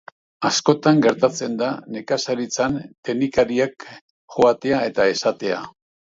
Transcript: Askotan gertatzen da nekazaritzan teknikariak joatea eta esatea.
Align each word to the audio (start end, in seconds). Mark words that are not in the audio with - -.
Askotan 0.47 0.99
gertatzen 1.05 1.57
da 1.59 1.67
nekazaritzan 1.95 2.77
teknikariak 3.09 3.85
joatea 4.37 4.79
eta 4.93 5.07
esatea. 5.17 5.61